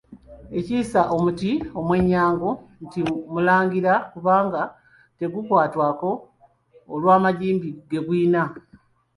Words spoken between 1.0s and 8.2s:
omuti omwennyango nti Mulangira kubanga tegukwatwako olw’amagimbi ge